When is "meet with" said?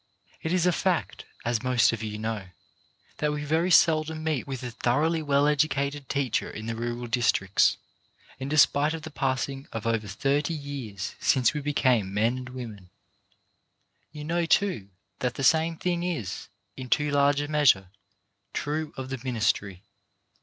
4.23-4.63